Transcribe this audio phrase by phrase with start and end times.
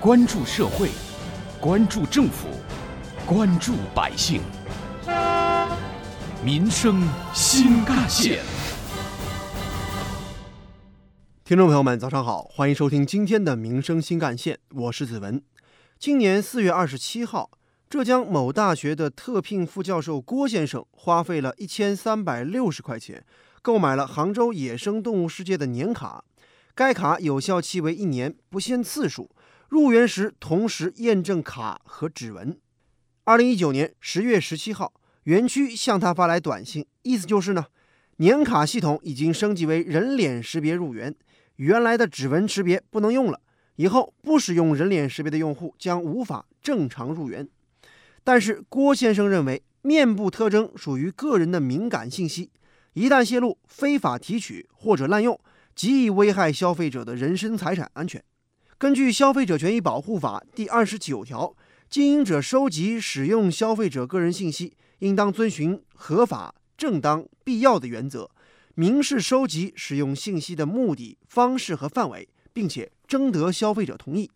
[0.00, 0.90] 关注社会，
[1.60, 2.46] 关注政府，
[3.26, 4.40] 关注百姓，
[6.40, 7.02] 民生
[7.34, 8.38] 新干线。
[11.44, 15.42] 听众朋友们，早上好，欢迎收听今天的《民生新干线》，我是子文。
[15.98, 17.50] 今年四月二十七号，
[17.90, 23.24] 浙江某大学的特聘副教授郭先生花费了一千三百六十块钱，
[23.62, 26.22] 购买了杭州野生动物世界的年卡。
[26.76, 29.28] 该卡有效期为一年，不限次数。
[29.68, 32.58] 入园时同时验证卡和指纹。
[33.24, 34.94] 二零一九年十月十七号，
[35.24, 37.66] 园区向他发来短信，意思就是呢，
[38.16, 41.14] 年卡系统已经升级为人脸识别入园，
[41.56, 43.40] 原来的指纹识别不能用了，
[43.76, 47.46] 以后不使用人脸识别的用户将无法正常入园。
[48.24, 52.50] 但是郭先生认为，面部特征属于个人的敏感信息，
[52.94, 55.38] 一旦泄露、非法提取或者滥用。
[55.74, 58.24] 极易危害消费者的人身财产安全。
[58.78, 61.52] 根据《消费者权益保护法》第二十九条，
[61.90, 68.30] 经营者收集、使用消费者个人信息，应当遵循合法、正当、必要的原则，
[68.76, 74.30] 明示收集、使用信息的目的、方式和范围，并且征得消费者同意。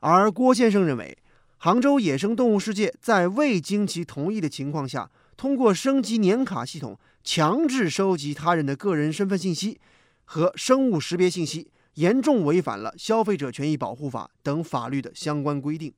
[0.00, 1.16] 而郭先生认为，
[1.56, 9.80] 杭州野生动物世界在未经其同意的情况下，通过升级年卡系统，强制收集他人的个人身份信息。
[10.26, 15.92] 和生物识别信息严重违反了《消费者权益保护法》等法律的相关规定。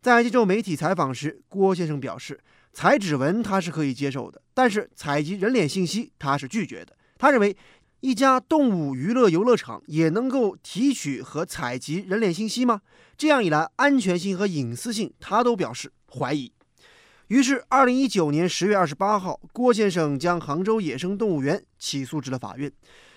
[0.00, 2.40] 在接受媒体采访时，郭先生表示，
[2.72, 6.96] 采指纹他是可以接受的，但是采集人脸信息他是拒绝的。
[7.18, 7.56] 他认为，
[8.00, 12.80] 一家动物娱乐游乐场也能够提取和采集人脸信息吗？
[13.16, 16.50] 这样一来，安全性和隐私性他都表示怀疑。
[17.28, 22.72] 于是，二零一九年十月二十八号，郭先生将杭州野生动物园起诉至了法院。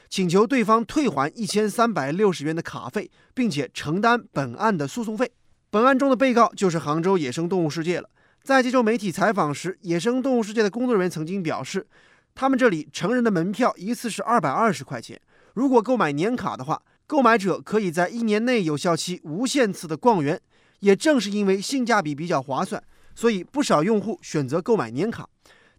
[0.10, 5.32] 请求对方退还一千三百六十元的卡费，并且承担本案的诉讼费。
[5.70, 8.10] 本案中的被告就是杭州野生动物世界了。
[8.44, 11.86] 在接受媒体采访时，野生动物世界的工作人员曾经表示，
[12.34, 15.20] 他们这里成人的门票一次是二百二十块钱，
[15.54, 20.40] 如果购买年卡的话，购买者可以在一年内有效期无限次的逛园。
[20.82, 22.84] 也正是因为性价比比较划算，
[23.16, 25.28] 所以不少用户选择购买年卡。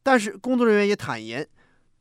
[0.03, 1.47] 但是工作人员也坦言。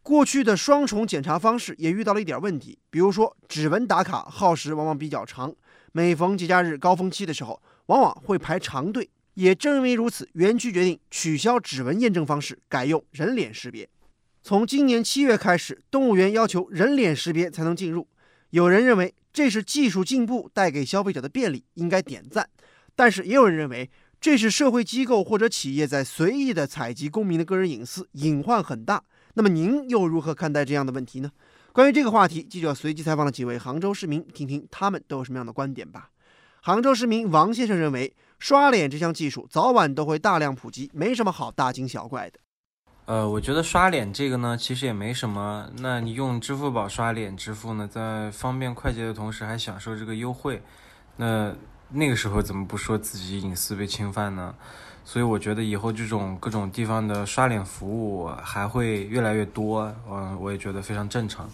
[0.05, 5.51] 过去的双重检查方式也遇到了一点问题，比如说指纹打卡耗时往往比较长，
[5.93, 9.09] 每逢节假日高峰期的时候，往往会排长队。
[9.33, 13.89] 也正因为如此，园区决定取消指纹验证方式，改用人脸识别。
[14.43, 18.07] 从今年七月开始，动物园要求人脸识别才能进入。
[18.51, 22.43] 有人认为这是技术进步带给消费者的便利，应该点赞；
[22.95, 23.89] 但是也有人认为
[24.21, 29.03] 这是社会机构或者企业在随意的采集公民的个人隐私，隐患很大。
[29.35, 31.29] 那么您又如何看待这样的问题呢？
[31.73, 36.09] 关于这个话题，记者随机采访了几位杭州市民，听听他们都有什么样的观点吧。
[36.61, 42.39] 杭州市民王先生认为，刷脸这项技术早晚都会大量普及，没什么好大惊小怪的。
[43.07, 45.69] 呃，我觉得刷脸这个呢，其实也没什么。
[45.79, 50.63] 那你用支付宝刷脸支付呢，在方便快捷的同时，还享受这个优惠，
[51.17, 51.53] 那
[51.89, 54.55] 那个时候怎么不说自己隐私被侵犯呢？
[55.07, 61.47] 所以我觉得以后这种各种地方的刷脸服务还会越来越多，嗯，我也觉得非常正常。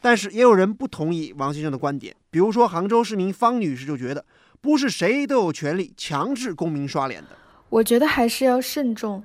[0.00, 4.24] 但是也有人不同意王先生的观点，比如说杭州市民方女士就觉得，
[4.60, 7.30] 不是谁都有权利强制公民刷脸的。
[7.70, 9.24] 我觉得还是要慎重。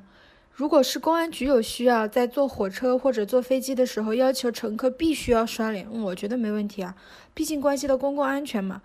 [0.59, 6.93] 如果是公安局有需要，在坐火车或者坐飞机的时候要求乘客必须要刷脸，我觉得没问题啊，
[7.33, 8.81] 毕竟关系到公共安全嘛。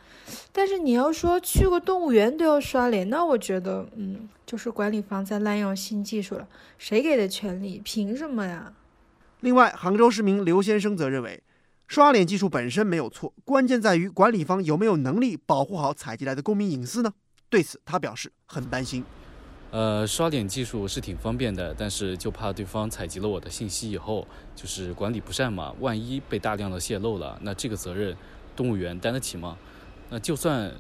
[0.53, 6.47] 但是你要说去个动物园都要刷脸，那我觉得，嗯，就是管理方在滥用新技术了。
[6.79, 7.83] 谁给的权利？
[7.85, 8.73] 凭什么呀？
[9.41, 11.43] 另外，杭州市民刘先生则认为，
[11.89, 17.15] 刷脸技术本身没有错，关键在于管理方有没有能力保护好采集来的公民隐私呢？
[17.49, 19.05] 对此，他表示很担心。
[19.75, 24.25] 呃，刷脸技术是挺方便的，但是就怕对方采集了我的信息以后，
[24.55, 25.75] 就是管理不善嘛。
[25.81, 28.17] 万一被大量的泄露了，那这个责任
[28.55, 29.59] 动物园担得起吗？
[30.11, 30.71] 那就算